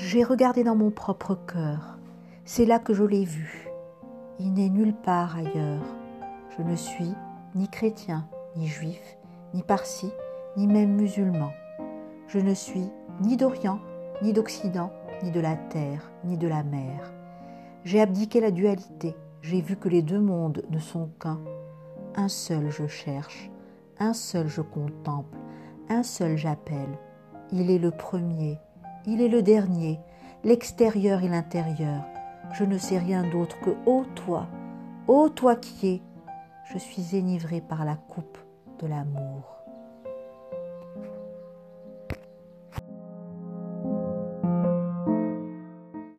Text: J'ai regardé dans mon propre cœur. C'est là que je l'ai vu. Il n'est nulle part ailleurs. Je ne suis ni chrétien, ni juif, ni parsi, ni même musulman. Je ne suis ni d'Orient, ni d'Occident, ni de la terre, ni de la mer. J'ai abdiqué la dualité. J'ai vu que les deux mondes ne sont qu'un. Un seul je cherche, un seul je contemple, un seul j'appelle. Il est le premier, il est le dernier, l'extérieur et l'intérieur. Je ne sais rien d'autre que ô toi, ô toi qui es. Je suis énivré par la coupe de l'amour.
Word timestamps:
J'ai 0.00 0.22
regardé 0.22 0.62
dans 0.62 0.76
mon 0.76 0.92
propre 0.92 1.34
cœur. 1.34 1.98
C'est 2.44 2.66
là 2.66 2.78
que 2.78 2.94
je 2.94 3.02
l'ai 3.02 3.24
vu. 3.24 3.68
Il 4.38 4.52
n'est 4.52 4.68
nulle 4.68 4.94
part 4.94 5.36
ailleurs. 5.36 5.82
Je 6.56 6.62
ne 6.62 6.76
suis 6.76 7.12
ni 7.56 7.66
chrétien, 7.66 8.28
ni 8.54 8.68
juif, 8.68 9.18
ni 9.54 9.64
parsi, 9.64 10.08
ni 10.56 10.68
même 10.68 10.94
musulman. 10.94 11.50
Je 12.28 12.38
ne 12.38 12.54
suis 12.54 12.88
ni 13.20 13.36
d'Orient, 13.36 13.80
ni 14.22 14.32
d'Occident, 14.32 14.92
ni 15.24 15.32
de 15.32 15.40
la 15.40 15.56
terre, 15.56 16.12
ni 16.24 16.36
de 16.36 16.46
la 16.46 16.62
mer. 16.62 17.12
J'ai 17.84 18.00
abdiqué 18.00 18.40
la 18.40 18.52
dualité. 18.52 19.16
J'ai 19.42 19.60
vu 19.60 19.74
que 19.74 19.88
les 19.88 20.02
deux 20.02 20.20
mondes 20.20 20.62
ne 20.70 20.78
sont 20.78 21.10
qu'un. 21.18 21.40
Un 22.14 22.28
seul 22.28 22.70
je 22.70 22.86
cherche, 22.86 23.50
un 23.98 24.12
seul 24.12 24.46
je 24.46 24.62
contemple, 24.62 25.36
un 25.88 26.04
seul 26.04 26.36
j'appelle. 26.36 26.96
Il 27.50 27.68
est 27.68 27.80
le 27.80 27.90
premier, 27.90 28.60
il 29.08 29.22
est 29.22 29.28
le 29.28 29.42
dernier, 29.42 29.98
l'extérieur 30.44 31.22
et 31.22 31.28
l'intérieur. 31.28 32.04
Je 32.52 32.64
ne 32.64 32.76
sais 32.76 32.98
rien 32.98 33.22
d'autre 33.30 33.58
que 33.60 33.70
ô 33.86 34.04
toi, 34.14 34.46
ô 35.06 35.30
toi 35.30 35.56
qui 35.56 35.88
es. 35.88 36.02
Je 36.70 36.78
suis 36.78 37.16
énivré 37.16 37.62
par 37.62 37.86
la 37.86 37.96
coupe 37.96 38.36
de 38.80 38.86
l'amour. 38.86 39.57